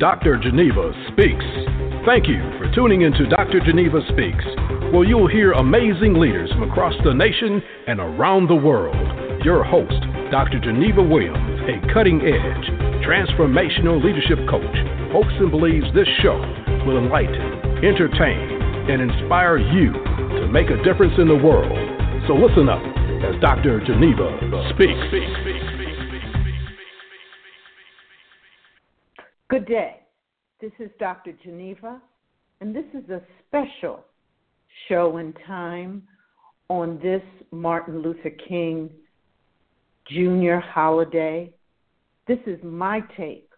[0.00, 0.40] Dr.
[0.40, 1.44] Geneva Speaks.
[2.08, 3.60] Thank you for tuning into Dr.
[3.60, 4.48] Geneva Speaks,
[4.96, 8.96] where you'll hear amazing leaders from across the nation and around the world.
[9.44, 10.00] Your host,
[10.32, 10.58] Dr.
[10.58, 12.66] Geneva Williams, a cutting edge,
[13.04, 14.72] transformational leadership coach,
[15.12, 16.40] hopes and believes this show
[16.88, 18.56] will enlighten, entertain,
[18.88, 21.76] and inspire you to make a difference in the world.
[22.24, 22.80] So listen up
[23.20, 23.84] as Dr.
[23.84, 24.32] Geneva
[24.72, 25.59] speaks.
[29.50, 29.96] Good day.
[30.60, 31.32] This is Dr.
[31.42, 32.00] Geneva,
[32.60, 34.04] and this is a special
[34.86, 36.04] show and time
[36.68, 38.88] on this Martin Luther King
[40.08, 40.64] Jr.
[40.64, 41.52] holiday.
[42.28, 43.48] This is my take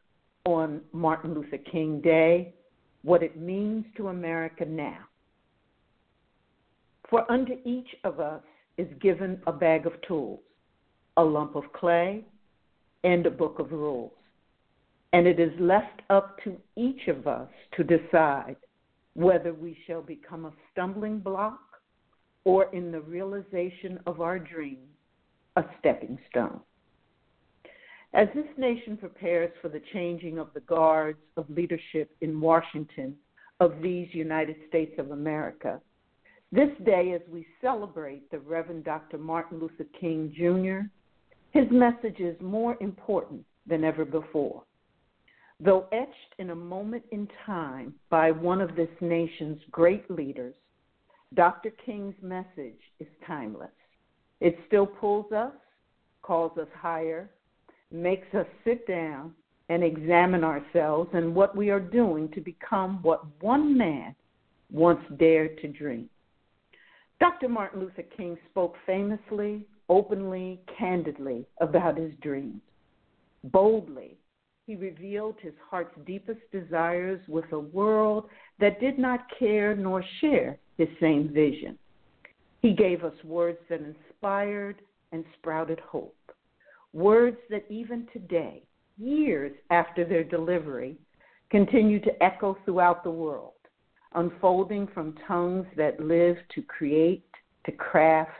[0.46, 2.54] on Martin Luther King Day,
[3.02, 5.00] what it means to America now.
[7.10, 8.40] For unto each of us
[8.78, 10.40] is given a bag of tools,
[11.18, 12.24] a lump of clay,
[13.04, 14.12] and a book of rules.
[15.12, 18.56] And it is left up to each of us to decide
[19.14, 21.60] whether we shall become a stumbling block
[22.44, 24.88] or, in the realization of our dreams,
[25.56, 26.60] a stepping stone.
[28.14, 33.14] As this nation prepares for the changing of the guards of leadership in Washington
[33.60, 35.80] of these United States of America,
[36.50, 39.16] this day, as we celebrate the Reverend Dr.
[39.16, 40.86] Martin Luther King Jr.,
[41.58, 44.62] his message is more important than ever before.
[45.64, 50.56] Though etched in a moment in time by one of this nation's great leaders,
[51.34, 51.70] Dr.
[51.86, 53.70] King's message is timeless.
[54.40, 55.52] It still pulls us,
[56.22, 57.30] calls us higher,
[57.92, 59.34] makes us sit down
[59.68, 64.16] and examine ourselves and what we are doing to become what one man
[64.72, 66.10] once dared to dream.
[67.20, 67.48] Dr.
[67.48, 72.60] Martin Luther King spoke famously, openly, candidly about his dreams.
[73.44, 74.16] Boldly,
[74.66, 78.28] he revealed his heart's deepest desires with a world
[78.60, 81.78] that did not care nor share his same vision.
[82.60, 84.76] He gave us words that inspired
[85.10, 86.16] and sprouted hope.
[86.92, 88.62] Words that even today,
[88.98, 90.96] years after their delivery,
[91.50, 93.52] continue to echo throughout the world,
[94.14, 97.24] unfolding from tongues that live to create,
[97.66, 98.30] to craft,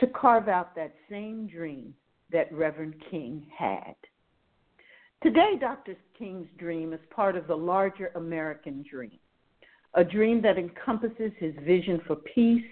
[0.00, 1.94] to carve out that same dream
[2.32, 3.94] that Reverend King had.
[5.22, 5.96] Today, Dr.
[6.18, 9.18] King's dream is part of the larger American dream,
[9.92, 12.64] a dream that encompasses his vision for peace,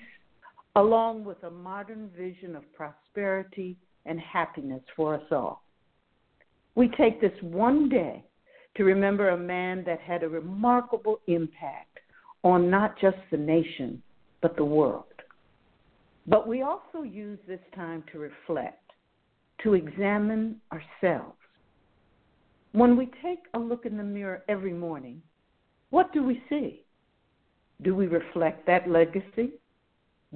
[0.75, 3.77] along with a modern vision of prosperity
[4.07, 5.63] and happiness for us all.
[6.75, 8.25] We take this one day
[8.79, 11.99] to remember a man that had a remarkable impact
[12.45, 14.03] on not just the nation,
[14.41, 15.05] but the world.
[16.27, 18.91] But we also use this time to reflect,
[19.65, 21.37] to examine ourselves
[22.73, 25.23] when we take a look in the mirror every morning,
[25.91, 26.83] what do we see?
[27.83, 29.53] Do we reflect that legacy?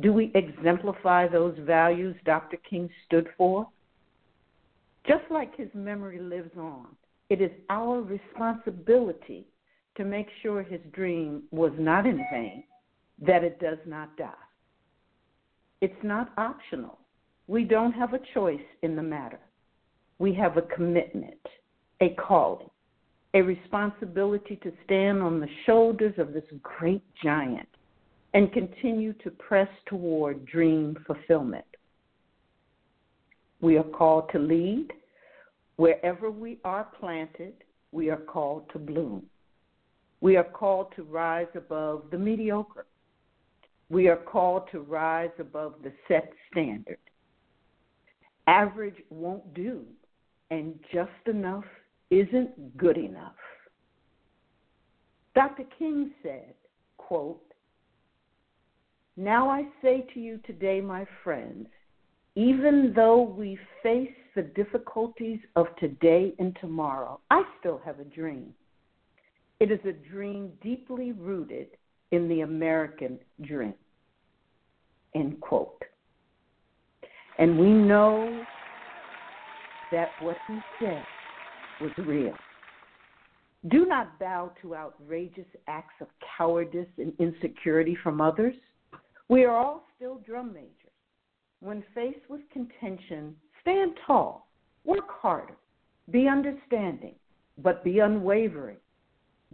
[0.00, 2.56] Do we exemplify those values Dr.
[2.68, 3.68] King stood for?
[5.06, 6.86] Just like his memory lives on,
[7.28, 9.46] it is our responsibility
[9.96, 12.64] to make sure his dream was not in vain,
[13.20, 14.32] that it does not die.
[15.80, 16.98] It's not optional.
[17.48, 19.40] We don't have a choice in the matter.
[20.18, 21.40] We have a commitment
[22.02, 22.68] a calling,
[23.34, 27.68] a responsibility to stand on the shoulders of this great giant
[28.34, 31.64] and continue to press toward dream fulfillment.
[33.60, 34.88] We are called to lead.
[35.76, 37.54] Wherever we are planted,
[37.92, 39.22] we are called to bloom.
[40.20, 42.86] We are called to rise above the mediocre.
[43.90, 46.98] We are called to rise above the set standard.
[48.48, 49.84] Average won't do,
[50.50, 51.64] and just enough
[52.12, 53.34] isn't good enough.
[55.34, 55.64] Dr.
[55.78, 56.54] King said,
[56.98, 57.42] quote,
[59.16, 61.68] Now I say to you today, my friends,
[62.34, 68.52] even though we face the difficulties of today and tomorrow, I still have a dream.
[69.58, 71.68] It is a dream deeply rooted
[72.10, 73.74] in the American dream.
[75.14, 75.82] End quote.
[77.38, 78.44] And we know
[79.92, 81.02] that what he said
[81.82, 82.34] was real.
[83.68, 88.54] Do not bow to outrageous acts of cowardice and insecurity from others.
[89.28, 90.70] We are all still drum majors.
[91.60, 94.48] When faced with contention, stand tall,
[94.84, 95.56] work harder,
[96.10, 97.14] be understanding,
[97.58, 98.78] but be unwavering.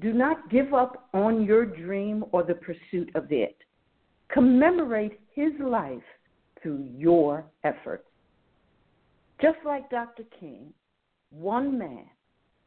[0.00, 3.56] Do not give up on your dream or the pursuit of it.
[4.32, 6.02] Commemorate his life
[6.62, 8.04] through your efforts.
[9.40, 10.24] Just like Dr.
[10.40, 10.72] King,
[11.30, 12.06] one man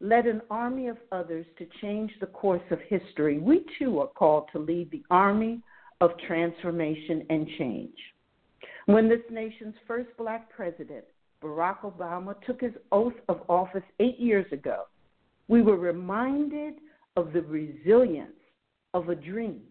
[0.01, 4.49] led an army of others to change the course of history, we too are called
[4.51, 5.61] to lead the army
[6.01, 7.97] of transformation and change.
[8.87, 11.05] When this nation's first black president,
[11.43, 14.83] Barack Obama, took his oath of office eight years ago,
[15.47, 16.75] we were reminded
[17.15, 18.31] of the resilience
[18.93, 19.61] of a dream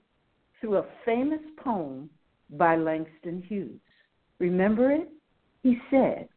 [0.60, 2.10] through a famous poem
[2.50, 3.80] by Langston Hughes.
[4.38, 5.08] Remember it?
[5.62, 6.28] He said,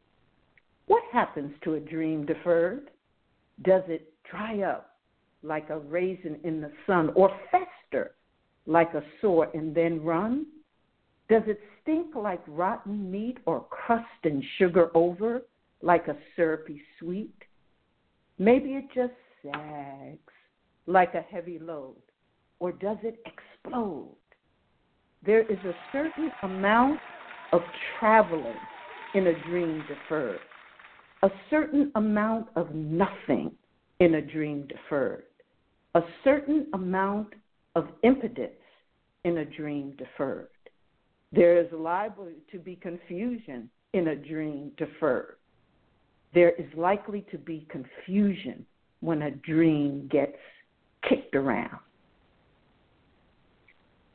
[0.87, 2.89] What happens to a dream deferred?
[3.61, 4.97] Does it dry up
[5.43, 8.15] like a raisin in the sun or fester
[8.65, 10.45] like a sore and then run?
[11.29, 15.43] Does it stink like rotten meat or crust and sugar over
[15.81, 17.35] like a syrupy sweet?
[18.39, 19.13] Maybe it just
[19.43, 20.19] sags
[20.87, 22.01] like a heavy load,
[22.59, 24.15] or does it explode?
[25.25, 26.99] There is a certain amount
[27.53, 27.61] of
[27.99, 28.57] traveling
[29.13, 30.39] in a dream deferred
[31.23, 33.51] a certain amount of nothing
[33.99, 35.23] in a dream deferred,
[35.95, 37.29] a certain amount
[37.75, 38.51] of impotence
[39.23, 40.49] in a dream deferred.
[41.31, 45.37] There is liable to be confusion in a dream deferred.
[46.33, 48.65] There is likely to be confusion
[48.99, 50.37] when a dream gets
[51.07, 51.79] kicked around.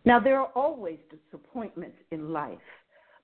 [0.05, 2.59] Now, there are always disappointments in life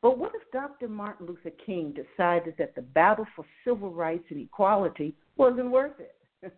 [0.05, 0.87] but what if Dr.
[0.87, 6.15] Martin Luther King decided that the battle for civil rights and equality wasn't worth it?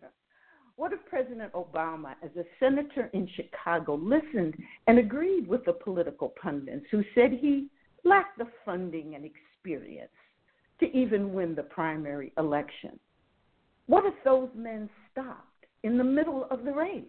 [0.75, 4.56] what if President Obama, as a senator in Chicago, listened
[4.88, 7.69] and agreed with the political pundits who said he
[8.02, 10.10] lacked the funding and experience
[10.81, 12.98] to even win the primary election?
[13.87, 17.04] What if those men stopped in the middle of the race?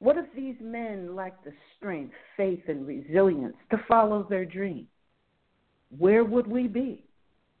[0.00, 4.88] What if these men lacked the strength, faith, and resilience to follow their dreams?
[5.96, 7.04] Where would we be?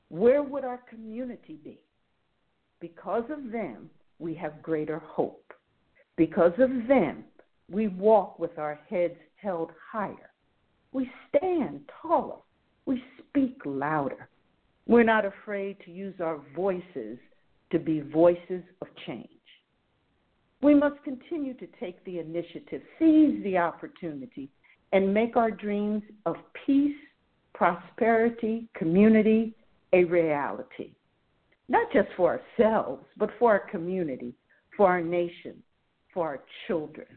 [0.08, 1.78] Where would our community be?
[2.80, 5.52] Because of them, we have greater hope.
[6.16, 7.24] Because of them,
[7.70, 10.30] we walk with our heads held higher.
[10.92, 12.38] We stand taller.
[12.86, 14.28] We speak louder.
[14.86, 17.18] We're not afraid to use our voices
[17.70, 19.28] to be voices of change.
[20.62, 24.48] We must continue to take the initiative, seize the opportunity,
[24.92, 26.36] and make our dreams of
[26.66, 26.96] peace
[27.58, 29.52] prosperity, community
[29.92, 30.92] a reality.
[31.68, 34.32] Not just for ourselves, but for our community,
[34.76, 35.60] for our nation,
[36.14, 37.08] for our children.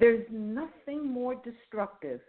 [0.00, 2.20] There's nothing more destructive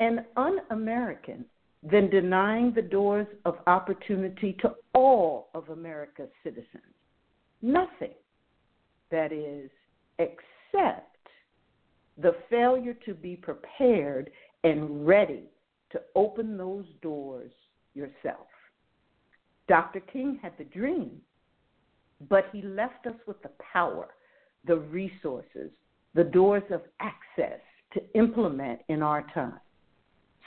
[0.00, 1.44] and un American
[1.82, 6.94] than denying the doors of opportunity to all of America's citizens.
[7.60, 8.14] Nothing,
[9.10, 9.70] that is,
[10.18, 11.18] except
[12.16, 14.30] the failure to be prepared
[14.64, 15.50] and ready
[15.96, 17.50] to open those doors
[17.94, 18.46] yourself.
[19.66, 20.00] Dr.
[20.00, 21.22] King had the dream,
[22.28, 24.08] but he left us with the power,
[24.66, 25.70] the resources,
[26.14, 27.60] the doors of access
[27.94, 29.58] to implement in our time.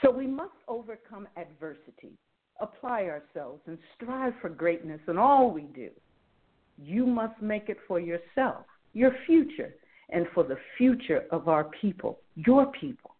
[0.02, 2.12] So we must overcome adversity,
[2.60, 5.90] apply ourselves, and strive for greatness in all we do.
[6.78, 9.74] You must make it for yourself, your future,
[10.10, 13.16] and for the future of our people, your people.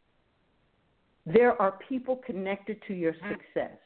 [1.27, 3.31] There are people connected to your mm.
[3.31, 3.77] success.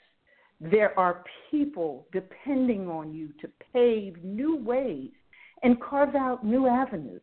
[0.61, 5.11] There are people depending on you to pave new ways
[5.63, 7.23] and carve out new avenues.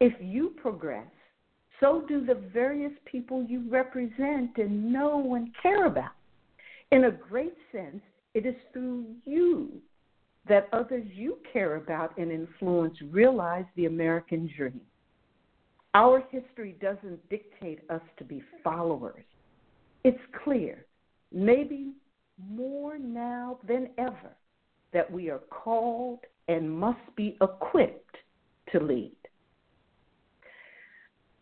[0.00, 1.06] If you progress,
[1.80, 6.12] so do the various people you represent and know and care about.
[6.90, 8.02] In a great sense,
[8.34, 9.80] it is through you
[10.48, 14.80] that others you care about and influence realize the American dream.
[15.94, 19.24] Our history doesn't dictate us to be followers.
[20.04, 20.86] It's clear,
[21.32, 21.92] maybe
[22.50, 24.36] more now than ever,
[24.92, 28.16] that we are called and must be equipped
[28.72, 29.16] to lead.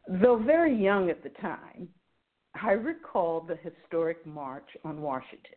[0.08, 1.88] Though very young at the time,
[2.60, 5.54] I recall the historic March on Washington.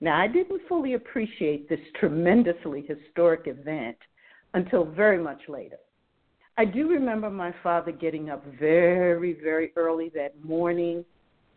[0.00, 3.96] Now, I didn't fully appreciate this tremendously historic event
[4.54, 5.78] until very much later.
[6.58, 11.04] I do remember my father getting up very, very early that morning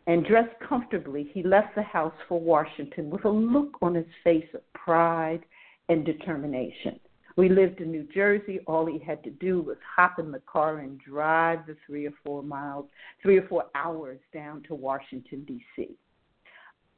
[0.06, 1.32] and dressed comfortably.
[1.34, 5.42] He left the house for Washington with a look on his face of pride
[5.90, 7.00] and determination.
[7.36, 8.60] We lived in New Jersey.
[8.68, 12.14] All he had to do was hop in the car and drive the three or
[12.24, 12.86] four miles,
[13.24, 15.98] three or four hours down to Washington, D.C.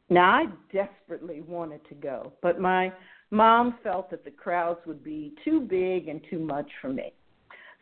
[0.09, 2.91] Now, I desperately wanted to go, but my
[3.31, 7.13] mom felt that the crowds would be too big and too much for me.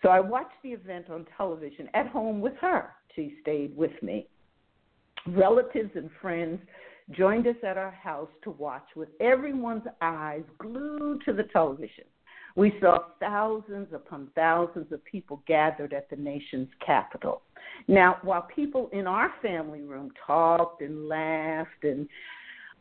[0.01, 2.89] So I watched the event on television at home with her.
[3.15, 4.27] She stayed with me.
[5.27, 6.59] Relatives and friends
[7.11, 12.05] joined us at our house to watch with everyone's eyes glued to the television.
[12.55, 17.43] We saw thousands upon thousands of people gathered at the nation's capital.
[17.87, 22.07] Now, while people in our family room talked and laughed and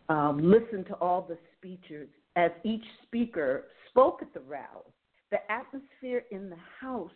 [0.09, 4.93] um, listened to all the speeches as each speaker spoke at the rally,
[5.31, 7.11] the atmosphere in the house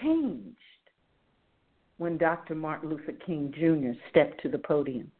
[0.00, 0.56] changed
[1.98, 2.54] when Dr.
[2.54, 3.98] Martin Luther King Jr.
[4.10, 5.10] stepped to the podium.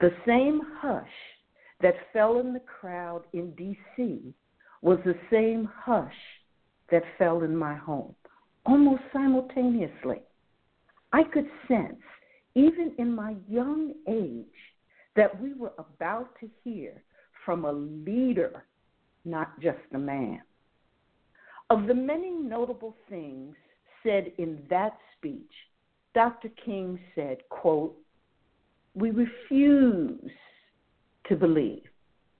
[0.00, 1.06] The same hush
[1.80, 4.34] that fell in the crowd in D.C.
[4.82, 6.12] was the same hush
[6.90, 8.14] that fell in my home,
[8.66, 10.20] almost simultaneously.
[11.12, 12.02] I could sense,
[12.54, 14.46] even in my young age,
[15.16, 17.02] that we were about to hear
[17.44, 18.64] from a leader,
[19.24, 20.42] not just a man.
[21.70, 23.54] Of the many notable things
[24.02, 25.50] said in that speech,
[26.14, 26.50] Dr.
[26.64, 27.96] King said, quote,
[28.94, 30.30] we refuse
[31.26, 31.82] to believe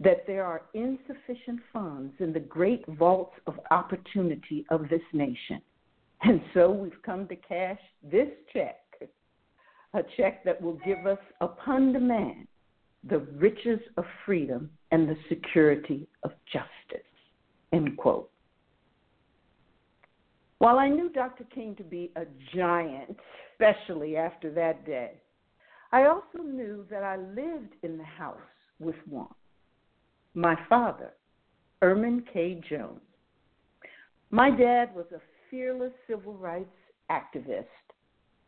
[0.01, 5.61] that there are insufficient funds in the great vaults of opportunity of this nation.
[6.23, 8.81] And so we've come to cash this check,
[9.95, 12.47] a check that will give us upon demand
[13.09, 17.07] the riches of freedom and the security of justice.
[17.73, 18.31] End quote.
[20.59, 21.45] While I knew Dr.
[21.55, 23.17] King to be a giant,
[23.53, 25.13] especially after that day,
[25.93, 28.39] I also knew that I lived in the house
[28.81, 29.29] with one.
[30.35, 31.13] My father,
[31.83, 32.61] Ermon K.
[32.69, 33.01] Jones.
[34.31, 35.21] My dad was a
[35.51, 36.75] fearless civil rights
[37.11, 37.67] activist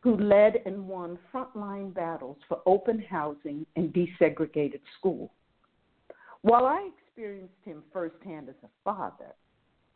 [0.01, 5.29] who led and won frontline battles for open housing and desegregated schools.
[6.41, 9.33] While I experienced him firsthand as a father,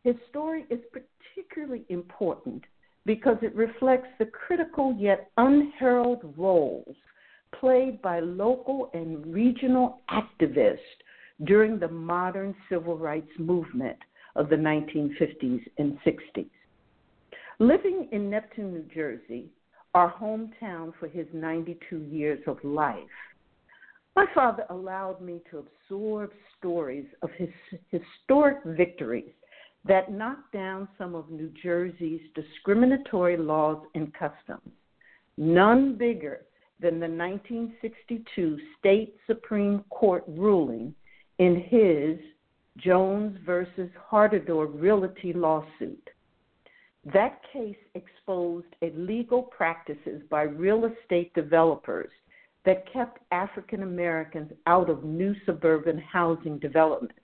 [0.03, 2.63] his story is particularly important
[3.05, 6.96] because it reflects the critical yet unheralded roles
[7.60, 10.77] played by local and regional activists
[11.43, 13.98] during the modern civil rights movement
[14.36, 16.50] of the 1950s and 60s.
[17.60, 19.50] Living in Neptune, New Jersey,
[19.93, 22.96] our hometown for his 92 years of life,
[24.15, 27.50] my father allowed me to absorb stories of his
[27.89, 29.34] historic victories
[29.86, 34.72] that knocked down some of New Jersey's discriminatory laws and customs,
[35.38, 36.42] none bigger
[36.80, 40.94] than the 1962 state Supreme Court ruling
[41.40, 42.20] in his
[42.78, 46.10] Jones versus Haridor Realty lawsuit.
[47.14, 52.12] That case exposed illegal practices by real estate developers
[52.64, 57.18] that kept African Americans out of new suburban housing development.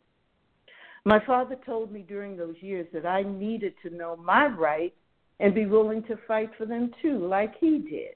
[1.07, 4.97] My father told me during those years that I needed to know my rights
[5.39, 8.15] and be willing to fight for them too, like he did.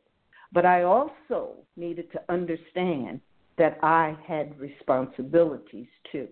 [0.51, 3.21] But I also needed to understand
[3.57, 6.27] that I had responsibilities too.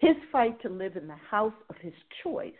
[0.00, 2.52] His fight to live in the house of his choice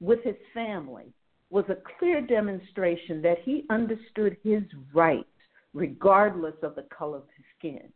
[0.00, 1.12] with his family
[1.50, 4.62] was a clear demonstration that he understood his
[4.94, 5.28] rights
[5.74, 7.92] regardless of the color of his skin.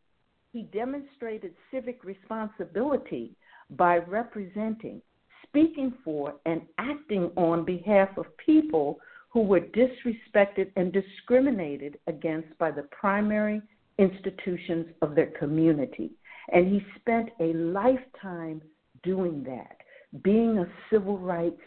[0.53, 3.37] He demonstrated civic responsibility
[3.71, 5.03] by representing,
[5.47, 8.99] speaking for, and acting on behalf of people
[9.31, 13.61] who were disrespected and discriminated against by the primary
[13.99, 16.13] institutions of their community.
[16.53, 18.63] And he spent a lifetime
[19.03, 19.77] doing that,
[20.23, 21.61] being a civil rights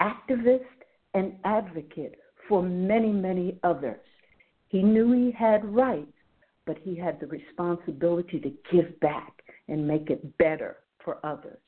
[0.00, 0.64] activist
[1.14, 2.14] and advocate
[2.48, 4.00] for many, many others.
[4.68, 6.12] He knew he had rights,
[6.68, 11.58] but he had the responsibility to give back and make it better for others.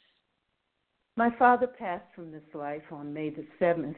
[1.17, 3.97] My father passed from this life on May the 7th,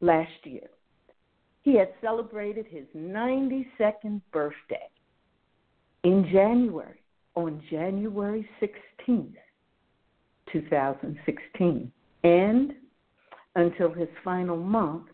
[0.00, 0.68] last year.
[1.62, 4.88] He had celebrated his 92nd birthday
[6.02, 7.00] in January,
[7.36, 9.34] on January 16th,
[10.52, 11.92] 2016.
[12.24, 12.72] And
[13.54, 15.04] until his final month,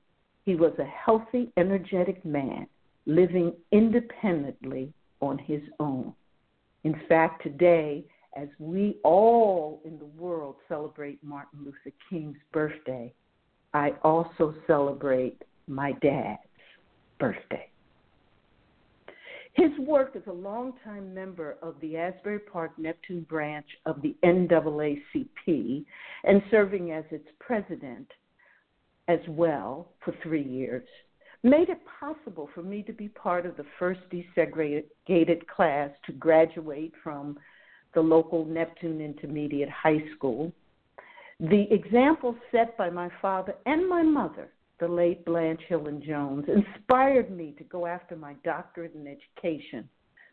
[0.47, 2.67] he was a healthy, energetic man
[3.07, 6.13] living independently on his own.
[6.85, 8.05] In fact, today,
[8.37, 13.13] as we all in the world celebrate Martin Luther King's birthday,
[13.73, 16.41] I also celebrate my dad's
[17.19, 17.69] birthday.
[19.55, 25.85] His work as a longtime member of the Asbury Park Neptune branch of the NAACP
[26.25, 28.09] and serving as its president
[29.07, 30.87] as well for three years
[31.45, 36.95] made it possible for me to be part of the first desegregated class to graduate
[37.03, 37.39] from
[37.95, 40.51] the local Neptune Intermediate High School.
[41.39, 44.49] The example set by my father and my mother,
[44.81, 49.89] the late Blanche Hillen Jones, inspired me to go after my doctorate in education,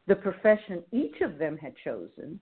[0.08, 2.39] the profession each of them had chosen,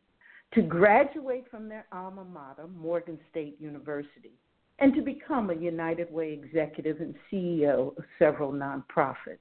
[0.53, 4.33] to graduate from their alma mater, Morgan State University,
[4.79, 9.39] and to become a United Way executive and CEO of several nonprofits.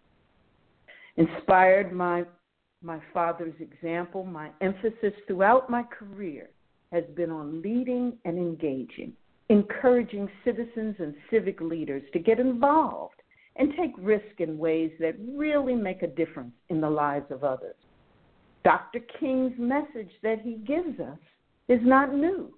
[1.17, 2.25] Inspired by
[2.83, 6.51] my father's example, my emphasis throughout my career
[6.93, 9.13] has been on leading and engaging,
[9.49, 13.21] encouraging citizens and civic leaders to get involved
[13.57, 17.75] and take risk in ways that really make a difference in the lives of others.
[18.65, 19.01] Dr.
[19.19, 21.19] King's message that he gives us
[21.69, 22.55] is not new.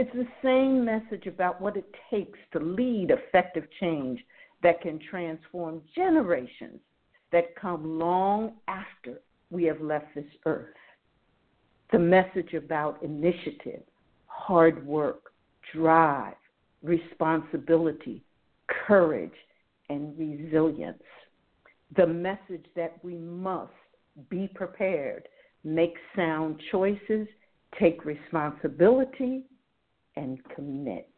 [0.00, 4.24] It's the same message about what it takes to lead effective change
[4.62, 6.78] that can transform generations
[7.32, 10.68] that come long after we have left this earth.
[11.90, 13.82] The message about initiative,
[14.26, 15.32] hard work,
[15.74, 16.36] drive,
[16.80, 18.22] responsibility,
[18.86, 19.32] courage,
[19.90, 21.02] and resilience.
[21.96, 23.72] The message that we must
[24.30, 25.26] be prepared,
[25.64, 27.26] make sound choices,
[27.80, 29.42] take responsibility,
[30.18, 31.08] and commit.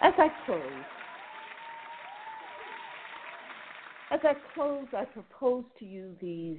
[0.00, 0.60] As I close,
[4.10, 6.58] as I close, I propose to you these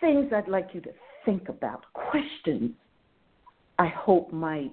[0.00, 0.90] things I'd like you to
[1.24, 2.72] think about, questions
[3.78, 4.72] I hope might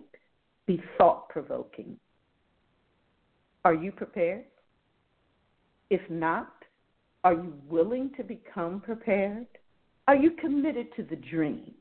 [0.67, 1.97] be thought provoking.
[3.65, 4.45] Are you prepared?
[5.89, 6.53] If not,
[7.23, 9.47] are you willing to become prepared?
[10.07, 11.73] Are you committed to the dream?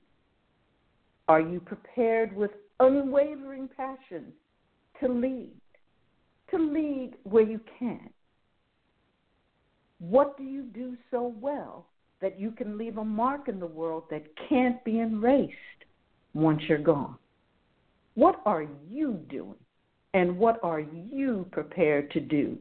[1.31, 4.33] Are you prepared with unwavering passion
[4.99, 5.53] to lead?
[6.51, 8.11] To lead where you can?
[10.01, 11.87] What do you do so well
[12.21, 15.55] that you can leave a mark in the world that can't be erased
[16.35, 17.15] once you're gone?
[18.15, 19.55] What are you doing
[20.15, 22.59] and what are you prepared to do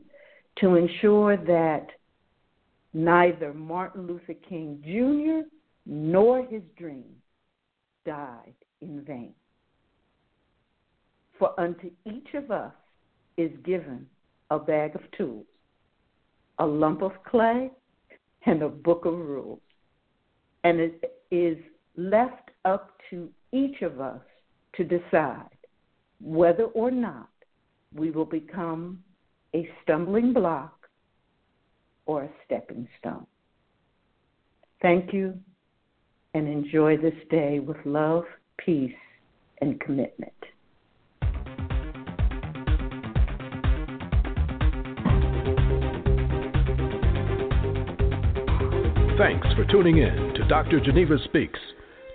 [0.60, 1.88] to ensure that
[2.94, 5.50] neither Martin Luther King Jr.
[5.88, 7.16] nor his dream
[8.06, 9.34] died in vain?
[11.38, 12.74] For unto each of us
[13.38, 14.06] is given
[14.50, 15.46] a bag of tools,
[16.60, 17.72] a lump of clay,
[18.46, 19.62] and a book of rules.
[20.64, 21.58] And it is
[21.96, 24.22] left up to each of us
[24.76, 25.50] to decide
[26.22, 27.30] whether or not
[27.94, 29.02] we will become
[29.56, 30.88] a stumbling block
[32.06, 33.26] or a stepping stone.
[34.82, 35.40] Thank you
[36.34, 38.24] and enjoy this day with love,
[38.64, 38.92] peace,
[39.62, 40.34] and commitment.
[49.18, 50.80] Thanks for tuning in to Dr.
[50.80, 51.60] Geneva Speaks.